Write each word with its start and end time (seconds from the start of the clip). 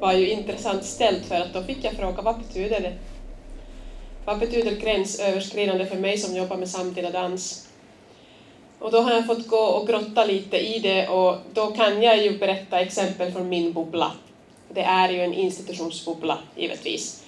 var 0.00 0.12
ju 0.12 0.30
intressant 0.30 0.84
ställt 0.84 1.24
för 1.24 1.34
att 1.34 1.54
då 1.54 1.62
fick 1.62 1.84
jag 1.84 1.92
fråga 1.92 2.22
vad 2.22 2.38
betyder 2.38 2.80
det? 2.80 2.92
Vad 4.24 4.38
betyder 4.38 4.70
gränsöverskridande 4.70 5.86
för 5.86 5.96
mig 5.96 6.18
som 6.18 6.36
jobbar 6.36 6.56
med 6.56 6.68
samtida 6.68 7.10
dans? 7.10 7.68
Och 8.78 8.92
då 8.92 9.00
har 9.00 9.12
jag 9.12 9.26
fått 9.26 9.48
gå 9.48 9.58
och 9.60 9.88
grotta 9.88 10.24
lite 10.24 10.58
i 10.58 10.78
det 10.78 11.08
och 11.08 11.36
då 11.52 11.66
kan 11.66 12.02
jag 12.02 12.22
ju 12.22 12.38
berätta 12.38 12.80
exempel 12.80 13.32
från 13.32 13.48
min 13.48 13.72
bubbla. 13.72 14.12
Det 14.68 14.82
är 14.82 15.08
ju 15.08 15.20
en 15.20 15.34
institutionsbubbla, 15.34 16.38
givetvis. 16.56 17.24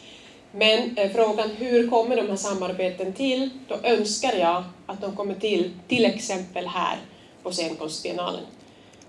Men 0.53 0.97
eh, 0.99 1.11
frågan 1.11 1.51
hur 1.51 1.89
kommer 1.89 2.17
de 2.17 2.29
här 2.29 2.37
samarbeten 2.37 3.13
till? 3.13 3.51
Då 3.69 3.75
önskar 3.83 4.33
jag 4.33 4.65
att 4.87 5.01
de 5.01 5.17
kommer 5.17 5.35
till, 5.35 5.71
till 5.89 6.05
exempel 6.05 6.67
här 6.67 6.97
på 7.43 7.53
scenkonstbiennalen. 7.53 8.45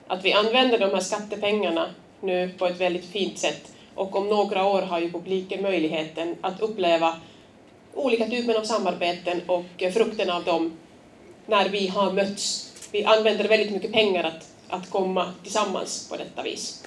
Att 0.07 0.25
vi 0.25 0.33
använder 0.33 0.79
de 0.79 0.85
här 0.85 0.99
skattepengarna 0.99 1.89
nu 2.23 2.49
på 2.57 2.65
ett 2.67 2.81
väldigt 2.81 3.05
fint 3.05 3.37
sätt 3.37 3.71
och 3.95 4.15
om 4.15 4.27
några 4.27 4.65
år 4.65 4.81
har 4.81 4.99
ju 4.99 5.11
publiken 5.11 5.61
möjligheten 5.61 6.35
att 6.41 6.61
uppleva 6.61 7.15
olika 7.93 8.27
typer 8.27 8.55
av 8.55 8.63
samarbeten 8.63 9.41
och 9.47 9.93
frukten 9.93 10.29
av 10.29 10.43
dem 10.43 10.77
när 11.45 11.69
vi 11.69 11.87
har 11.87 12.11
mötts. 12.11 12.71
Vi 12.91 13.03
använder 13.03 13.47
väldigt 13.47 13.71
mycket 13.71 13.93
pengar 13.93 14.23
att, 14.23 14.49
att 14.67 14.89
komma 14.89 15.33
tillsammans 15.43 16.09
på 16.09 16.15
detta 16.15 16.43
vis. 16.43 16.83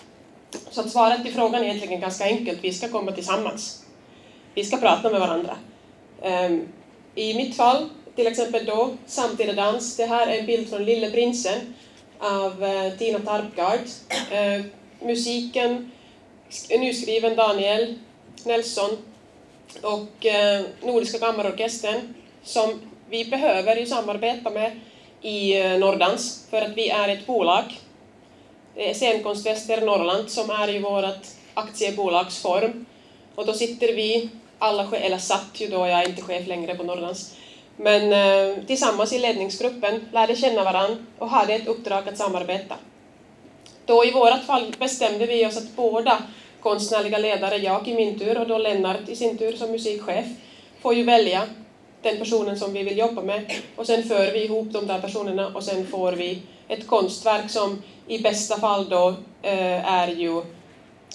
Så 0.70 0.80
att 0.80 0.90
svaret 0.90 1.24
till 1.24 1.34
frågan 1.34 1.62
är 1.62 1.64
egentligen 1.64 2.00
ganska 2.00 2.24
enkelt, 2.24 2.58
vi 2.62 2.72
ska 2.72 2.88
komma 2.88 3.12
tillsammans. 3.12 3.84
Vi 4.54 4.64
ska 4.64 4.76
prata 4.76 5.10
med 5.10 5.20
varandra. 5.20 5.56
Ehm, 6.22 6.68
I 7.14 7.34
mitt 7.34 7.56
fall, 7.56 7.88
till 8.14 8.26
exempel 8.26 8.64
då, 8.64 8.96
samtida 9.06 9.52
dans, 9.52 9.96
det 9.96 10.06
här 10.06 10.26
är 10.26 10.38
en 10.38 10.46
bild 10.46 10.70
från 10.70 10.84
Lille 10.84 11.10
Prinsen 11.10 11.74
av 12.18 12.64
eh, 12.64 12.92
Tina 12.98 13.18
Tarpgard. 13.18 13.80
Ehm, 14.30 14.62
Musiken, 15.00 15.90
nyskriven 16.70 17.36
Daniel 17.36 17.94
Nelson 18.44 18.98
och 19.82 20.26
eh, 20.26 20.64
Nordiska 20.82 21.18
kammarorkestern 21.18 22.14
som 22.42 22.80
vi 23.10 23.24
behöver 23.24 23.76
ju 23.76 23.86
samarbeta 23.86 24.50
med 24.50 24.80
i 25.22 25.60
eh, 25.60 25.78
Nordans 25.78 25.78
Norrdans 25.78 26.46
för 26.50 26.62
att 26.62 26.76
vi 26.76 26.88
är 26.88 27.08
ett 27.08 27.26
bolag. 27.26 27.64
Det 28.74 28.90
är 28.90 28.94
Scenkonst 28.94 29.46
Västernorrland 29.46 30.30
som 30.30 30.50
är 30.50 30.74
i 30.74 30.78
vårt 30.78 31.26
aktiebolagsform 31.54 32.86
och 33.34 33.46
då 33.46 33.52
sitter 33.52 33.92
vi 33.92 34.30
alla, 34.58 34.96
eller 34.96 35.18
satt 35.18 35.50
ju 35.54 35.68
då, 35.68 35.76
jag 35.76 36.02
är 36.02 36.08
inte 36.08 36.22
chef 36.22 36.46
längre 36.46 36.74
på 36.74 36.82
Norrlands, 36.82 37.36
men 37.76 38.12
eh, 38.12 38.64
tillsammans 38.66 39.12
i 39.12 39.18
ledningsgruppen 39.18 40.08
lärde 40.12 40.36
känna 40.36 40.64
varandra 40.64 40.96
och 41.18 41.30
hade 41.30 41.54
ett 41.54 41.66
uppdrag 41.66 42.08
att 42.08 42.18
samarbeta. 42.18 42.76
Då 43.86 44.04
i 44.04 44.10
vårt 44.10 44.44
fall 44.44 44.74
bestämde 44.78 45.26
vi 45.26 45.46
oss 45.46 45.56
att 45.56 45.76
båda 45.76 46.22
konstnärliga 46.60 47.18
ledare, 47.18 47.56
jag 47.56 47.88
i 47.88 47.94
min 47.94 48.18
tur 48.18 48.38
och 48.38 48.48
då 48.48 48.58
Lennart 48.58 49.08
i 49.08 49.16
sin 49.16 49.38
tur 49.38 49.52
som 49.52 49.70
musikchef, 49.70 50.26
får 50.80 50.94
ju 50.94 51.04
välja 51.04 51.42
den 52.02 52.18
personen 52.18 52.58
som 52.58 52.72
vi 52.72 52.82
vill 52.82 52.98
jobba 52.98 53.22
med 53.22 53.52
och 53.76 53.86
sen 53.86 54.02
för 54.02 54.32
vi 54.32 54.44
ihop 54.44 54.72
de 54.72 54.86
där 54.86 55.00
personerna 55.00 55.48
och 55.48 55.64
sen 55.64 55.86
får 55.86 56.12
vi 56.12 56.42
ett 56.68 56.86
konstverk 56.86 57.50
som 57.50 57.82
i 58.08 58.18
bästa 58.18 58.56
fall 58.56 58.88
då 58.88 59.08
eh, 59.42 59.92
är 59.92 60.08
ju 60.08 60.42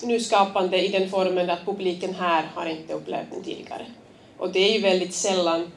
nyskapande 0.04 0.86
i 0.86 0.88
den 0.88 1.10
formen 1.10 1.50
att 1.50 1.66
publiken 1.66 2.16
här 2.16 2.44
har 2.56 2.66
inte 2.66 2.94
upplevt 2.94 3.32
den 3.32 3.44
tidigare. 3.44 3.86
Och 4.38 4.52
det 4.52 4.60
är 4.60 4.74
ju 4.74 4.82
väldigt 4.82 5.14
sällan 5.14 5.72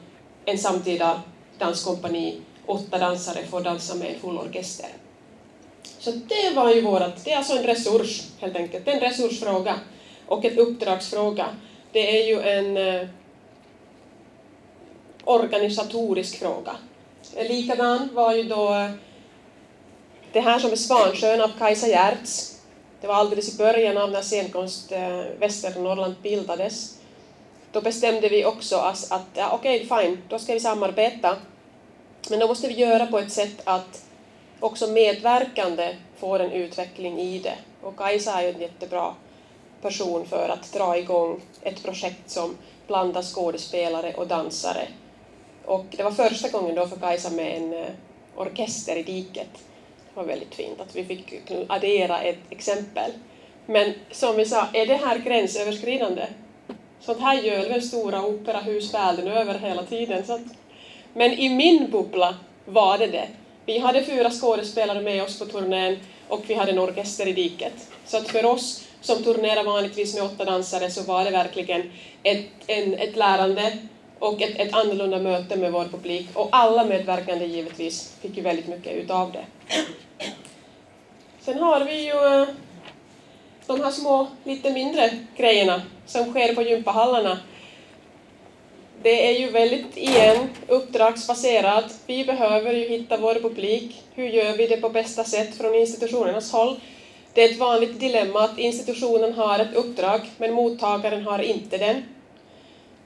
en 0.45 0.57
samtida 0.57 1.21
danskompani, 1.57 2.41
åtta 2.65 2.97
dansare, 2.97 3.43
får 3.43 3.61
dansa 3.61 3.95
med 3.95 4.07
en 4.07 4.19
full 4.19 4.37
orkester. 4.37 4.89
Så 5.99 6.11
det 6.11 6.55
var 6.55 6.73
ju 6.73 6.81
vårat, 6.81 7.25
det 7.25 7.31
är 7.31 7.37
alltså 7.37 7.57
en 7.57 7.63
resurs 7.63 8.21
helt 8.39 8.55
enkelt, 8.55 8.87
en 8.87 8.99
resursfråga 8.99 9.75
och 10.25 10.45
en 10.45 10.57
uppdragsfråga. 10.57 11.45
Det 11.91 12.21
är 12.21 12.27
ju 12.27 12.41
en 12.41 12.77
eh, 12.77 13.07
organisatorisk 15.23 16.39
fråga. 16.39 16.75
Likadan 17.49 18.09
var 18.13 18.33
ju 18.33 18.43
då 18.43 18.73
eh, 18.73 18.91
det 20.31 20.39
här 20.39 20.59
som 20.59 20.71
är 20.71 20.75
Svansjön 20.75 21.41
av 21.41 21.51
Kajsa 21.59 21.87
Giertz 21.87 22.55
det 23.05 23.07
var 23.07 23.15
alldeles 23.15 23.53
i 23.53 23.57
början 23.57 23.97
av 23.97 24.11
när 24.11 24.21
scenkonst 24.21 24.91
eh, 24.91 25.23
Västernorrland 25.39 26.15
bildades. 26.21 26.97
Då 27.71 27.81
bestämde 27.81 28.29
vi 28.29 28.45
också 28.45 28.75
att, 28.75 29.11
att 29.11 29.27
ja, 29.33 29.49
okej, 29.53 29.85
okay, 29.85 30.03
fine, 30.03 30.21
då 30.29 30.39
ska 30.39 30.53
vi 30.53 30.59
samarbeta. 30.59 31.35
Men 32.29 32.39
då 32.39 32.47
måste 32.47 32.67
vi 32.67 32.73
göra 32.73 33.07
på 33.07 33.19
ett 33.19 33.31
sätt 33.31 33.61
att 33.63 34.01
också 34.59 34.87
medverkande 34.87 35.95
får 36.17 36.39
en 36.39 36.51
utveckling 36.51 37.19
i 37.19 37.39
det. 37.39 37.55
Och 37.81 37.97
Kajsa 37.97 38.31
är 38.31 38.41
ju 38.41 38.53
en 38.53 38.61
jättebra 38.61 39.13
person 39.81 40.25
för 40.25 40.49
att 40.49 40.73
dra 40.73 40.97
igång 40.97 41.41
ett 41.61 41.83
projekt 41.83 42.29
som 42.29 42.57
blandar 42.87 43.21
skådespelare 43.21 44.13
och 44.13 44.27
dansare. 44.27 44.87
Och 45.65 45.85
det 45.91 46.03
var 46.03 46.11
första 46.11 46.49
gången 46.49 46.75
då 46.75 46.87
för 46.87 46.97
Kajsa 46.97 47.29
med 47.29 47.57
en 47.57 47.73
eh, 47.73 47.85
orkester 48.35 48.95
i 48.95 49.03
diket 49.03 49.53
Det 49.53 50.13
var 50.13 50.23
väldigt 50.23 50.55
fint 50.55 50.81
att 50.81 50.95
vi 50.95 51.05
fick 51.05 51.33
addera 51.67 52.21
ett 52.21 52.39
exempel. 52.49 53.11
Men 53.65 53.93
som 54.11 54.35
vi 54.35 54.45
sa, 54.45 54.67
är 54.73 54.85
det 54.85 54.95
här 54.95 55.17
gränsöverskridande? 55.17 56.27
Sånt 56.99 57.19
här 57.19 57.41
gör 57.41 57.69
väl 57.69 57.81
stora 57.81 58.25
operahus 58.25 58.93
världen 58.93 59.27
över 59.27 59.59
hela 59.59 59.83
tiden. 59.83 60.25
Så 60.25 60.33
att, 60.33 60.41
men 61.13 61.31
i 61.31 61.49
min 61.49 61.91
bubbla 61.91 62.35
var 62.65 62.97
det 62.97 63.07
det. 63.07 63.27
Vi 63.65 63.79
hade 63.79 64.03
fyra 64.03 64.29
skådespelare 64.29 65.01
med 65.01 65.23
oss 65.23 65.39
på 65.39 65.45
turnén 65.45 65.97
och 66.27 66.43
vi 66.47 66.53
hade 66.53 66.71
en 66.71 66.79
orkester 66.79 67.27
i 67.27 67.33
diket. 67.33 67.73
Så 68.05 68.17
att 68.17 68.27
för 68.27 68.45
oss 68.45 68.87
som 69.01 69.23
turnerar 69.23 69.63
vanligtvis 69.63 70.15
med 70.15 70.23
åtta 70.23 70.45
dansare 70.45 70.89
så 70.89 71.03
var 71.03 71.25
det 71.25 71.31
verkligen 71.31 71.91
ett, 72.23 72.45
en, 72.67 72.93
ett 72.93 73.15
lärande 73.15 73.77
och 74.19 74.41
ett, 74.41 74.59
ett 74.59 74.73
annorlunda 74.73 75.19
möte 75.19 75.55
med 75.55 75.71
vår 75.71 75.85
publik 75.85 76.27
och 76.33 76.49
alla 76.51 76.85
medverkande 76.85 77.45
givetvis 77.45 78.15
fick 78.21 78.37
ju 78.37 78.43
väldigt 78.43 78.67
mycket 78.67 78.93
utav 78.93 79.31
det. 79.31 79.45
Sen 81.41 81.59
har 81.59 81.85
vi 81.85 82.05
ju 82.05 82.41
eh, 82.41 82.47
de 83.67 83.81
här 83.81 83.91
små, 83.91 84.27
lite 84.43 84.71
mindre 84.73 85.09
grejerna 85.37 85.81
som 86.05 86.31
sker 86.31 86.55
på 86.55 86.61
gympahallarna. 86.61 87.39
Det 89.05 89.27
är 89.27 89.39
ju 89.39 89.49
väldigt, 89.49 89.97
igen, 89.97 90.49
uppdragsbaserat. 90.67 91.99
Vi 92.05 92.25
behöver 92.25 92.73
ju 92.73 92.87
hitta 92.87 93.17
vår 93.17 93.35
publik. 93.35 94.03
Hur 94.15 94.27
gör 94.27 94.57
vi 94.57 94.67
det 94.67 94.77
på 94.77 94.89
bästa 94.89 95.23
sätt 95.23 95.57
från 95.57 95.75
institutionernas 95.75 96.51
håll? 96.51 96.79
Det 97.33 97.43
är 97.43 97.49
ett 97.49 97.59
vanligt 97.59 97.99
dilemma 97.99 98.41
att 98.41 98.59
institutionen 98.59 99.33
har 99.33 99.59
ett 99.59 99.75
uppdrag, 99.75 100.21
men 100.37 100.53
mottagaren 100.53 101.23
har 101.23 101.39
inte 101.39 101.77
den. 101.77 102.03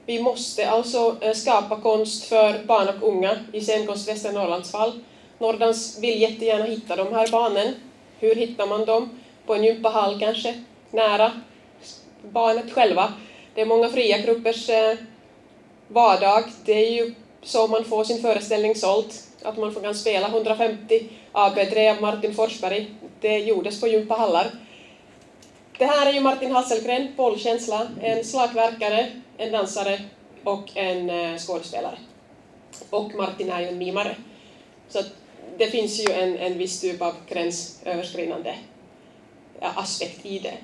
Vi 0.06 0.22
måste 0.22 0.70
alltså 0.70 1.16
eh, 1.20 1.32
skapa 1.32 1.80
konst 1.80 2.24
för 2.24 2.64
barn 2.64 2.88
och 2.88 3.08
unga, 3.08 3.36
i 3.52 3.60
Scenkonst 3.60 4.08
Västernorrlands 4.08 4.70
fall. 4.70 4.92
Norrdans 5.38 5.98
vill 6.02 6.20
jättegärna 6.20 6.64
hitta 6.64 6.96
de 6.96 7.14
här 7.14 7.28
barnen. 7.28 7.74
Hur 8.18 8.34
hittar 8.34 8.66
man 8.66 8.84
dem? 8.84 9.10
På 9.46 9.54
en 9.54 9.64
gympahall 9.64 10.20
kanske, 10.20 10.54
nära 10.90 11.32
barnet 12.22 12.72
själva. 12.72 13.12
Det 13.54 13.60
är 13.60 13.66
många 13.66 13.88
fria 13.88 14.18
gruppers 14.18 14.68
eh, 14.68 14.96
vardag. 15.92 16.44
Det 16.64 16.72
är 16.72 16.90
ju 16.90 17.14
så 17.42 17.66
man 17.66 17.84
får 17.84 18.04
sin 18.04 18.22
föreställning 18.22 18.74
såld, 18.74 19.12
att 19.42 19.58
man 19.58 19.74
kan 19.74 19.94
spela 19.94 20.28
150 20.28 21.08
AB3 21.32 21.90
av 21.90 22.00
Martin 22.00 22.34
Forsberg. 22.34 22.94
Det 23.20 23.38
gjordes 23.38 23.80
på 23.80 23.88
gympahallar. 23.88 24.50
Det 25.78 25.84
här 25.84 26.06
är 26.06 26.12
ju 26.12 26.20
Martin 26.20 26.50
Hasselgren, 26.50 27.08
bollkänsla, 27.16 27.88
en 28.02 28.24
slagverkare, 28.24 29.06
en 29.36 29.52
dansare 29.52 30.00
och 30.44 30.76
en 30.76 31.10
eh, 31.10 31.38
skådespelare. 31.38 31.98
Och 32.90 33.14
Martin 33.14 33.50
är 33.50 33.60
ju 33.60 33.68
en 33.68 33.78
mimare. 33.78 34.16
Så 34.88 35.02
det 35.58 35.66
finns 35.66 36.00
ju 36.00 36.12
en, 36.12 36.36
en 36.38 36.58
viss 36.58 36.80
typ 36.80 37.02
av 37.02 37.14
gränsöverskridande 37.28 38.54
aspekt 39.60 40.26
i 40.26 40.38
det. 40.38 40.54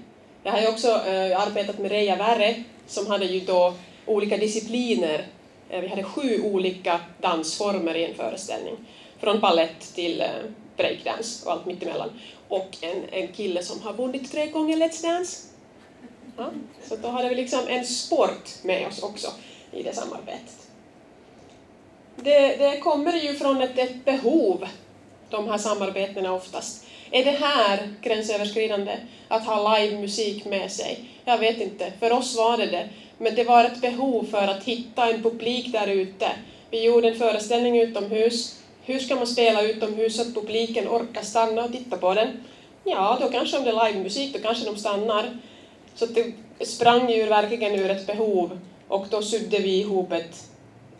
Jag 0.42 0.52
har 0.52 0.60
ju 0.60 0.68
också 0.68 0.88
eh, 0.88 1.40
arbetat 1.40 1.78
med 1.78 1.90
Reija 1.90 2.16
Värre 2.16 2.64
som 2.86 3.06
hade 3.06 3.24
ju 3.24 3.40
då 3.40 3.74
olika 4.06 4.36
discipliner. 4.36 5.26
Eh, 5.70 5.80
vi 5.80 5.88
hade 5.88 6.02
sju 6.02 6.42
olika 6.42 7.00
dansformer 7.20 7.94
i 7.94 8.04
en 8.04 8.14
föreställning. 8.14 8.76
Från 9.18 9.40
ballett 9.40 9.94
till 9.94 10.20
eh, 10.20 10.28
breakdance 10.76 11.46
och 11.46 11.52
allt 11.52 11.66
mittemellan. 11.66 12.10
Och 12.48 12.76
en, 12.80 13.02
en 13.10 13.28
kille 13.28 13.62
som 13.62 13.82
har 13.82 13.92
vunnit 13.92 14.32
tre 14.32 14.46
gånger 14.46 14.76
Let's 14.76 15.02
Dance. 15.02 15.46
Ja, 16.36 16.50
så 16.88 16.96
då 16.96 17.08
hade 17.08 17.28
vi 17.28 17.34
liksom 17.34 17.60
en 17.68 17.86
sport 17.86 18.50
med 18.62 18.86
oss 18.86 19.02
också 19.02 19.28
i 19.72 19.82
det 19.82 19.94
samarbetet. 19.94 20.68
Det, 22.16 22.56
det 22.56 22.80
kommer 22.80 23.12
ju 23.12 23.34
från 23.34 23.62
ett, 23.62 23.78
ett 23.78 24.04
behov 24.04 24.66
de 25.30 25.48
här 25.48 25.58
samarbetena 25.58 26.32
oftast. 26.32 26.86
Är 27.10 27.24
det 27.24 27.30
här 27.30 27.94
gränsöverskridande, 28.02 28.96
att 29.28 29.46
ha 29.46 29.78
livemusik 29.78 30.44
med 30.44 30.72
sig? 30.72 31.04
Jag 31.24 31.38
vet 31.38 31.60
inte, 31.60 31.92
för 32.00 32.12
oss 32.12 32.36
var 32.36 32.56
det 32.56 32.66
det. 32.66 32.88
Men 33.18 33.34
det 33.34 33.44
var 33.44 33.64
ett 33.64 33.80
behov 33.80 34.24
för 34.30 34.48
att 34.48 34.64
hitta 34.64 35.10
en 35.10 35.22
publik 35.22 35.72
där 35.72 35.86
ute. 35.86 36.28
Vi 36.70 36.84
gjorde 36.84 37.08
en 37.08 37.18
föreställning 37.18 37.80
utomhus. 37.80 38.60
Hur 38.82 38.98
ska 38.98 39.16
man 39.16 39.26
spela 39.26 39.62
utomhus 39.62 40.16
så 40.16 40.22
att 40.22 40.34
publiken 40.34 40.88
orkar 40.88 41.22
stanna 41.22 41.64
och 41.64 41.72
titta 41.72 41.96
på 41.96 42.14
den? 42.14 42.44
Ja, 42.84 43.18
då 43.20 43.28
kanske 43.28 43.58
om 43.58 43.64
det 43.64 43.70
är 43.70 43.86
livemusik, 43.86 44.32
då 44.32 44.38
kanske 44.38 44.64
de 44.64 44.76
stannar. 44.76 45.38
Så 45.94 46.06
det 46.06 46.34
sprang 46.66 47.10
ju 47.10 47.26
verkligen 47.26 47.74
ur 47.74 47.90
ett 47.90 48.06
behov 48.06 48.58
och 48.88 49.06
då 49.10 49.22
sydde 49.22 49.58
vi 49.58 49.80
ihop 49.80 50.12
ett 50.12 50.50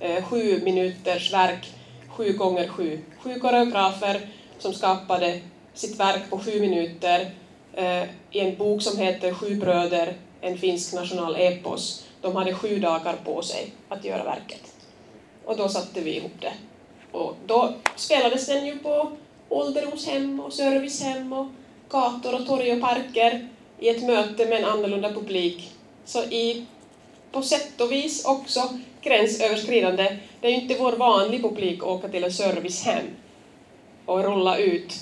eh, 0.00 0.24
sju 0.24 0.60
minuters 0.64 1.32
verk, 1.32 1.66
sju 2.08 2.32
gånger 2.32 2.68
sju. 2.68 3.00
Sju 3.18 3.40
koreografer 3.40 4.20
som 4.58 4.72
skapade 4.72 5.40
sitt 5.74 6.00
verk 6.00 6.30
på 6.30 6.38
sju 6.38 6.60
minuter 6.60 7.30
eh, 7.74 8.02
i 8.30 8.40
en 8.40 8.56
bok 8.56 8.82
som 8.82 8.98
heter 8.98 9.34
Sju 9.34 9.54
bröder, 9.54 10.14
en 10.40 10.58
finsk 10.58 10.92
nationalepos. 10.92 12.06
De 12.20 12.36
hade 12.36 12.54
sju 12.54 12.78
dagar 12.78 13.16
på 13.24 13.42
sig 13.42 13.72
att 13.88 14.04
göra 14.04 14.24
verket. 14.24 14.74
Och 15.44 15.56
då 15.56 15.68
satte 15.68 16.00
vi 16.00 16.16
ihop 16.16 16.40
det. 16.40 16.52
Och 17.12 17.36
då 17.46 17.74
spelades 17.96 18.46
den 18.46 18.66
ju 18.66 18.78
på 18.78 19.12
ålderdomshem 19.48 20.40
och 20.40 20.52
servicehem 20.52 21.32
och 21.32 21.46
gator 21.88 22.34
och 22.34 22.46
torg 22.46 22.72
och 22.72 22.80
parker 22.80 23.48
i 23.78 23.88
ett 23.88 24.02
möte 24.02 24.46
med 24.46 24.58
en 24.58 24.64
annorlunda 24.64 25.12
publik. 25.12 25.72
Så 26.04 26.22
i, 26.22 26.66
på 27.32 27.42
sätt 27.42 27.80
och 27.80 27.92
vis 27.92 28.24
också 28.24 28.68
gränsöverskridande. 29.02 30.16
Det 30.40 30.46
är 30.46 30.50
ju 30.50 30.60
inte 30.60 30.74
vår 30.74 30.92
vanliga 30.92 31.42
publik 31.42 31.82
att 31.82 31.88
åka 31.88 32.08
till 32.08 32.24
ett 32.24 32.34
servicehem 32.34 33.06
och 34.06 34.24
rulla 34.24 34.56
ut 34.56 34.94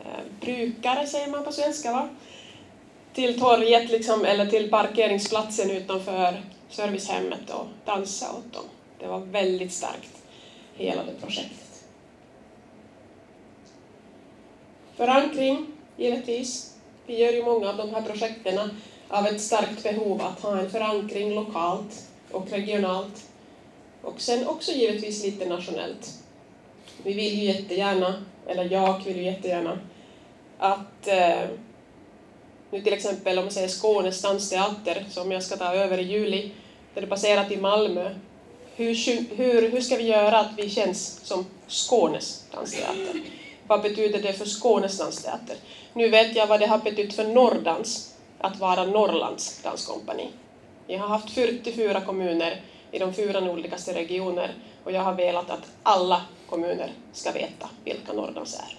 eh, 0.00 0.24
brukare, 0.40 1.06
säger 1.06 1.30
man 1.30 1.44
på 1.44 1.52
svenska, 1.52 1.92
va? 1.92 2.08
Till 3.16 3.40
torget 3.40 3.90
liksom, 3.90 4.24
eller 4.24 4.46
till 4.46 4.70
parkeringsplatsen 4.70 5.70
utanför 5.70 6.42
servicehemmet 6.70 7.50
och 7.50 7.66
dansa 7.84 8.26
åt 8.32 8.52
dem. 8.52 8.64
Det 9.00 9.06
var 9.06 9.18
väldigt 9.20 9.72
starkt, 9.72 10.22
hela 10.74 11.04
det 11.04 11.12
projektet. 11.20 11.84
Förankring, 14.96 15.66
givetvis. 15.96 16.74
Vi 17.06 17.18
gör 17.18 17.32
ju 17.32 17.44
många 17.44 17.68
av 17.68 17.76
de 17.76 17.90
här 17.90 18.02
projekten 18.02 18.70
av 19.08 19.26
ett 19.26 19.40
starkt 19.40 19.82
behov 19.82 20.22
att 20.22 20.40
ha 20.40 20.58
en 20.58 20.70
förankring 20.70 21.34
lokalt 21.34 22.08
och 22.30 22.50
regionalt. 22.50 23.24
Och 24.02 24.20
sen 24.20 24.46
också 24.46 24.72
givetvis 24.72 25.24
lite 25.24 25.48
nationellt. 25.48 26.22
Vi 27.02 27.12
vill 27.12 27.38
ju 27.38 27.44
jättegärna, 27.44 28.24
eller 28.46 28.72
jag 28.72 29.04
vill 29.04 29.16
ju 29.16 29.22
jättegärna, 29.22 29.78
att 30.58 31.08
eh, 31.08 31.48
nu 32.70 32.82
till 32.82 32.92
exempel 32.92 33.38
om 33.38 33.44
man 33.44 33.52
säger 33.52 33.68
Skånes 33.68 34.22
dansteater 34.22 35.04
som 35.10 35.32
jag 35.32 35.42
ska 35.42 35.56
ta 35.56 35.74
över 35.74 35.98
i 35.98 36.02
juli, 36.02 36.50
det 36.94 37.00
är 37.00 37.06
baserat 37.06 37.52
i 37.52 37.56
Malmö. 37.56 38.14
Hur, 38.76 38.94
hur, 39.36 39.70
hur 39.70 39.80
ska 39.80 39.96
vi 39.96 40.06
göra 40.06 40.38
att 40.38 40.50
vi 40.56 40.70
känns 40.70 41.20
som 41.24 41.46
Skånes 41.66 42.44
dansteater? 42.52 43.20
Vad 43.66 43.82
betyder 43.82 44.22
det 44.22 44.32
för 44.32 44.44
Skånes 44.44 44.98
dansteater? 44.98 45.56
Nu 45.92 46.08
vet 46.08 46.36
jag 46.36 46.46
vad 46.46 46.60
det 46.60 46.66
har 46.66 46.78
betytt 46.78 47.14
för 47.14 47.24
Norrdans 47.24 48.14
att 48.38 48.58
vara 48.58 48.84
Norrlands 48.84 49.62
danskompani. 49.62 50.28
Jag 50.86 50.98
har 50.98 51.08
haft 51.08 51.30
44 51.30 52.00
kommuner 52.00 52.60
i 52.90 52.98
de 52.98 53.14
fyra 53.14 53.40
nordligaste 53.40 53.94
regioner 53.94 54.54
och 54.84 54.92
jag 54.92 55.00
har 55.02 55.14
velat 55.14 55.50
att 55.50 55.70
alla 55.82 56.22
kommuner 56.48 56.92
ska 57.12 57.32
veta 57.32 57.68
vilka 57.84 58.12
Norrdans 58.12 58.54
är. 58.54 58.78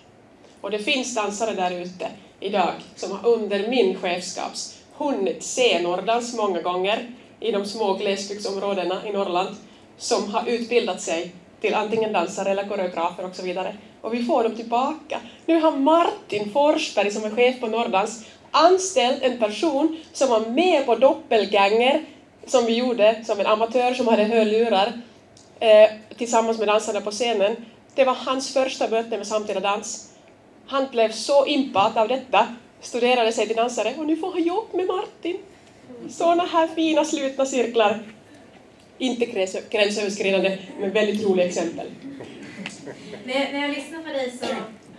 Och 0.62 0.72
det 0.72 0.80
finns 0.80 1.16
dansare 1.16 1.54
där 1.54 1.72
ute 1.72 2.10
idag 2.40 2.74
som 2.96 3.12
har 3.12 3.30
under 3.30 3.68
min 3.68 3.98
chefskaps 3.98 4.78
hunnit 4.98 5.44
se 5.44 5.82
Norrdans 5.82 6.38
många 6.38 6.62
gånger 6.62 7.10
i 7.40 7.52
de 7.52 7.66
små 7.66 7.94
glesbygdsområdena 7.94 9.02
i 9.08 9.12
Norrland 9.12 9.56
som 9.98 10.34
har 10.34 10.48
utbildat 10.48 11.02
sig 11.02 11.32
till 11.62 11.74
antingen 11.74 12.14
dansare 12.14 12.52
eller 12.52 12.68
koreografer 12.68 13.26
och 13.26 13.36
så 13.36 13.44
vidare. 13.44 13.76
Och 14.02 14.14
vi 14.14 14.24
får 14.24 14.44
dem 14.44 14.56
tillbaka. 14.56 15.20
Nu 15.46 15.62
har 15.62 15.72
Martin 15.72 16.52
Forsberg 16.54 17.12
som 17.12 17.24
är 17.24 17.30
chef 17.30 17.60
på 17.60 17.68
Norrdans 17.68 18.26
anställt 18.52 19.24
en 19.24 19.40
person 19.40 19.98
som 20.14 20.30
var 20.30 20.40
med 20.40 20.86
på 20.86 20.96
Doppelganger 20.96 22.06
som 22.48 22.66
vi 22.66 22.76
gjorde 22.76 23.24
som 23.26 23.40
en 23.40 23.46
amatör 23.46 23.94
som 23.94 24.08
hade 24.08 24.24
hörlurar 24.24 25.02
eh, 25.60 25.90
tillsammans 26.18 26.60
med 26.60 26.68
dansarna 26.68 27.02
på 27.02 27.12
scenen. 27.12 27.56
Det 27.96 28.04
var 28.04 28.14
hans 28.14 28.54
första 28.54 28.88
möte 28.88 29.18
med 29.18 29.28
samtida 29.28 29.60
dans. 29.60 30.14
Han 30.68 30.88
blev 30.92 31.12
så 31.12 31.46
impad 31.46 31.98
av 31.98 32.08
detta, 32.08 32.48
studerade 32.82 33.32
sig 33.32 33.48
till 33.48 33.56
dansare 33.56 33.96
och 33.98 34.06
nu 34.06 34.18
får 34.18 34.32
han 34.32 34.44
jobb 34.44 34.68
med 34.74 34.88
Martin. 34.88 35.38
Sådana 36.10 36.46
här 36.46 36.68
fina 36.68 37.06
slutna 37.06 37.46
cirklar. 37.46 38.00
Inte 38.98 39.26
gränsöverskridande, 39.70 40.58
men 40.80 40.92
väldigt 40.92 41.26
roliga 41.26 41.46
exempel. 41.46 41.88
När, 43.26 43.54
när 43.54 43.62
jag 43.62 43.76
lyssnar 43.76 44.02
på 44.02 44.10
dig 44.10 44.32
så 44.32 44.46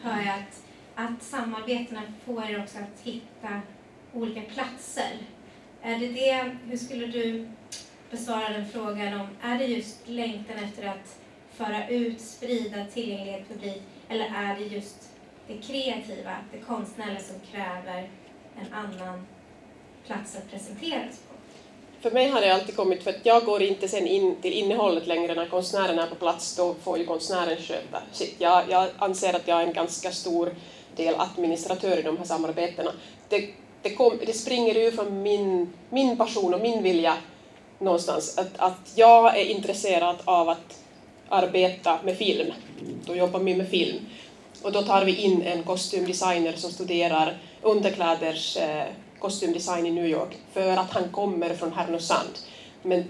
hör 0.02 0.22
jag 0.26 0.34
att, 0.34 0.62
att 0.94 1.22
samarbetena 1.22 2.02
får 2.26 2.50
er 2.50 2.62
också 2.62 2.78
att 2.78 3.06
hitta 3.06 3.60
olika 4.14 4.40
platser. 4.40 5.10
Är 5.82 5.98
det 5.98 6.08
det, 6.08 6.56
hur 6.68 6.76
skulle 6.76 7.06
du 7.06 7.48
besvara 8.10 8.48
den 8.48 8.68
frågan 8.68 9.20
om, 9.20 9.26
är 9.42 9.58
det 9.58 9.64
just 9.64 9.98
längtan 10.04 10.56
efter 10.64 10.88
att 10.88 11.18
föra 11.56 11.88
ut, 11.88 12.20
sprida 12.20 12.84
tillgänglighet 12.94 13.48
publik, 13.48 13.82
eller 14.08 14.24
är 14.24 14.56
det 14.58 14.64
just 14.64 15.08
det 15.48 15.54
kreativa, 15.54 16.36
det 16.52 16.58
konstnärliga 16.58 17.20
som 17.20 17.36
kräver 17.52 18.10
en 18.60 18.72
annan 18.72 19.26
plats 20.06 20.36
att 20.36 20.50
presenteras 20.50 21.18
på? 21.18 21.34
För 22.00 22.10
mig 22.10 22.28
har 22.28 22.40
det 22.40 22.54
alltid 22.54 22.76
kommit, 22.76 23.02
för 23.02 23.10
att 23.10 23.26
jag 23.26 23.44
går 23.44 23.62
inte 23.62 23.88
sen 23.88 24.06
in 24.06 24.36
till 24.42 24.52
innehållet 24.52 25.06
längre 25.06 25.34
när 25.34 25.46
konstnären 25.46 25.98
är 25.98 26.06
på 26.06 26.14
plats, 26.14 26.56
då 26.56 26.74
får 26.74 26.98
ju 26.98 27.06
konstnären 27.06 27.56
sköta 27.56 28.02
sitt. 28.12 28.34
Jag, 28.38 28.70
jag 28.70 28.88
anser 28.98 29.34
att 29.34 29.48
jag 29.48 29.62
är 29.62 29.66
en 29.66 29.72
ganska 29.72 30.10
stor 30.10 30.54
del 30.96 31.14
administratör 31.18 31.98
i 31.98 32.02
de 32.02 32.16
här 32.16 32.24
samarbetena. 32.24 32.92
Det, 33.28 33.48
det, 33.82 33.94
kom, 33.94 34.18
det 34.26 34.32
springer 34.32 34.76
ur 34.76 34.90
från 34.90 35.22
min, 35.22 35.72
min 35.90 36.16
passion 36.16 36.54
och 36.54 36.60
min 36.60 36.82
vilja 36.82 37.16
någonstans, 37.78 38.38
att, 38.38 38.58
att 38.58 38.92
jag 38.94 39.38
är 39.38 39.44
intresserad 39.44 40.16
av 40.24 40.48
att 40.48 40.78
arbeta 41.28 41.98
med 42.04 42.16
film. 42.16 42.52
Då 43.04 43.16
jobbar 43.16 43.40
vi 43.40 43.54
med 43.54 43.68
film. 43.68 44.06
Och 44.62 44.72
då 44.72 44.82
tar 44.82 45.04
vi 45.04 45.16
in 45.16 45.42
en 45.42 45.62
kostymdesigner 45.62 46.52
som 46.52 46.70
studerar 46.70 47.38
underkläders 47.62 48.56
eh, 48.56 48.84
kostymdesign 49.18 49.86
i 49.86 49.90
New 49.90 50.06
York 50.06 50.36
för 50.52 50.76
att 50.76 50.90
han 50.90 51.08
kommer 51.08 51.54
från 51.54 51.72
Härnösand. 51.72 52.28
Men 52.82 53.04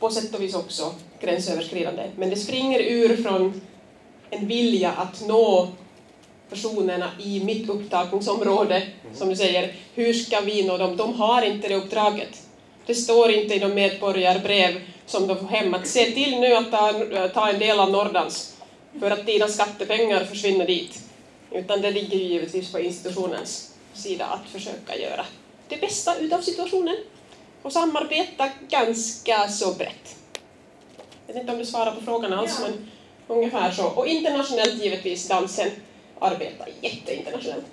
på 0.00 0.10
sätt 0.10 0.34
och 0.34 0.42
vis 0.42 0.54
också 0.54 0.94
gränsöverskridande. 1.20 2.02
Men 2.16 2.30
det 2.30 2.36
springer 2.36 2.80
ur 2.80 3.22
från 3.22 3.60
en 4.30 4.46
vilja 4.46 4.90
att 4.90 5.26
nå 5.26 5.68
personerna 6.50 7.10
i 7.20 7.44
mitt 7.44 7.68
upptagningsområde, 7.68 8.82
som 9.14 9.28
du 9.28 9.36
säger, 9.36 9.74
hur 9.94 10.12
ska 10.12 10.40
vi 10.40 10.66
nå 10.66 10.78
dem? 10.78 10.96
De 10.96 11.14
har 11.14 11.42
inte 11.42 11.68
det 11.68 11.74
uppdraget. 11.74 12.42
Det 12.86 12.94
står 12.94 13.30
inte 13.30 13.54
i 13.54 13.58
de 13.58 13.74
medborgarbrev 13.74 14.80
som 15.06 15.26
de 15.26 15.38
får 15.38 15.46
hem 15.46 15.74
att 15.74 15.86
se 15.86 16.04
till 16.04 16.40
nu 16.40 16.54
att 16.54 16.70
ta, 16.70 16.92
ta 17.34 17.48
en 17.48 17.58
del 17.58 17.80
av 17.80 17.90
Nordans 17.90 18.59
för 18.98 19.10
att 19.10 19.26
dina 19.26 19.48
skattepengar 19.48 20.24
försvinner 20.24 20.66
dit. 20.66 21.02
Utan 21.50 21.80
det 21.80 21.90
ligger 21.90 22.18
givetvis 22.18 22.72
på 22.72 22.80
institutionens 22.80 23.74
sida 23.94 24.26
att 24.26 24.50
försöka 24.50 24.96
göra 24.96 25.26
det 25.68 25.80
bästa 25.80 26.16
utav 26.16 26.40
situationen 26.40 26.96
och 27.62 27.72
samarbeta 27.72 28.50
ganska 28.68 29.48
så 29.48 29.72
brett. 29.74 30.16
Jag 31.26 31.34
vet 31.34 31.40
inte 31.40 31.52
om 31.52 31.58
du 31.58 31.66
svarar 31.66 31.92
på 31.94 32.00
frågan 32.00 32.32
alls, 32.32 32.58
ja. 32.60 32.68
men 32.68 32.90
ungefär 33.36 33.72
så. 33.72 33.86
Och 33.86 34.06
internationellt 34.06 34.82
givetvis, 34.82 35.28
dansen 35.28 35.70
arbetar 36.18 36.68
jätteinternationellt. 36.80 37.64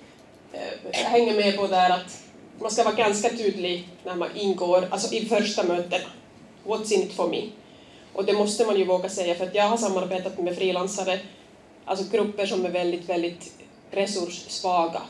Eh, 0.52 0.60
jag 0.92 0.98
hänger 0.98 1.34
med 1.34 1.56
på 1.56 1.66
där 1.66 1.90
att 1.90 2.22
man 2.60 2.70
ska 2.70 2.84
vara 2.84 2.94
ganska 2.94 3.28
tydlig 3.28 3.88
när 4.04 4.14
man 4.14 4.36
ingår, 4.36 4.88
alltså 4.90 5.14
i 5.14 5.26
första 5.26 5.62
mötena. 5.62 6.08
What's 6.64 6.92
in 6.92 7.02
it 7.02 7.12
for 7.12 7.28
me? 7.28 7.42
Och 8.18 8.24
det 8.24 8.32
måste 8.32 8.66
man 8.66 8.76
ju 8.76 8.84
våga 8.84 9.08
säga, 9.08 9.34
för 9.34 9.46
att 9.46 9.54
jag 9.54 9.64
har 9.64 9.76
samarbetat 9.76 10.38
med 10.38 10.56
frilansare, 10.56 11.20
alltså 11.84 12.04
grupper 12.10 12.46
som 12.46 12.64
är 12.66 12.70
väldigt, 12.70 13.08
väldigt 13.08 13.52
resurssvaga. 13.90 15.02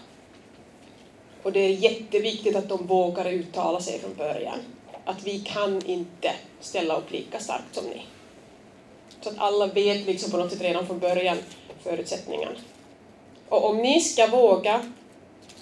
Och 1.42 1.52
det 1.52 1.60
är 1.60 1.68
jätteviktigt 1.68 2.56
att 2.56 2.68
de 2.68 2.86
vågar 2.86 3.30
uttala 3.30 3.80
sig 3.80 3.98
från 3.98 4.14
början. 4.14 4.58
Att 5.04 5.22
vi 5.22 5.40
kan 5.40 5.86
inte 5.86 6.32
ställa 6.60 6.96
upp 6.96 7.10
lika 7.10 7.38
starkt 7.38 7.74
som 7.74 7.84
ni. 7.84 8.02
Så 9.20 9.28
att 9.28 9.38
alla 9.38 9.66
vet 9.66 10.06
liksom 10.06 10.30
på 10.30 10.36
något 10.36 10.52
sätt 10.52 10.62
redan 10.62 10.86
från 10.86 10.98
början 10.98 11.38
förutsättningarna. 11.82 12.56
Och 13.48 13.64
om 13.64 13.78
ni 13.78 14.00
ska 14.00 14.26
våga 14.26 14.92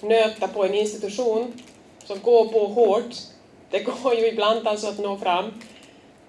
nöta 0.01 0.47
på 0.47 0.65
en 0.65 0.73
institution 0.73 1.61
som 2.05 2.21
går 2.21 2.45
på 2.45 2.67
hårt, 2.67 3.15
det 3.69 3.79
går 3.79 4.15
ju 4.15 4.27
ibland 4.27 4.67
alltså 4.67 4.87
att 4.87 4.99
nå 4.99 5.17
fram, 5.17 5.53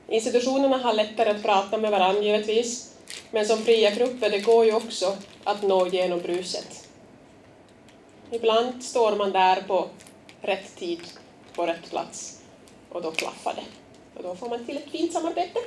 Institutionerna 0.08 0.76
har 0.76 0.92
lättare 0.92 1.30
att 1.30 1.42
prata 1.42 1.78
med 1.78 1.90
varandra 1.90 2.22
givetvis, 2.22 2.94
men 3.30 3.46
som 3.46 3.58
fria 3.58 3.90
grupper 3.90 4.30
det 4.30 4.38
går 4.38 4.64
ju 4.64 4.74
också 4.74 5.16
att 5.44 5.62
nå 5.62 5.86
genom 5.86 6.20
bruset. 6.20 6.88
Ibland 8.30 8.84
står 8.84 9.16
man 9.16 9.32
där 9.32 9.62
på 9.62 9.88
rätt 10.40 10.76
tid, 10.76 11.00
på 11.54 11.66
rätt 11.66 11.90
plats, 11.90 12.40
och 12.88 13.02
då 13.02 13.10
klaffar 13.10 13.54
det. 13.54 13.64
Och 14.18 14.22
då 14.22 14.34
får 14.34 14.48
man 14.48 14.66
till 14.66 14.76
ett 14.76 14.90
fint 14.90 15.12
samarbete. 15.12 15.58